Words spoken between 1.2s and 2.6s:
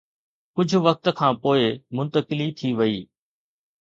پوءِ منتقلي